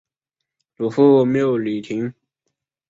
[0.75, 2.11] 祖父廖礼庭。